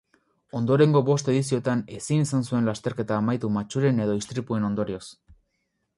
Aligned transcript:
Ondorengo 0.59 1.01
bost 1.09 1.27
edizioetan 1.33 1.83
ezin 1.97 2.25
izan 2.27 2.47
zuen 2.53 2.71
lasterketa 2.71 3.19
amaitu 3.21 3.55
matxuren 3.59 4.05
edo 4.07 4.19
istripuen 4.23 4.67
ondorioz. 4.71 5.07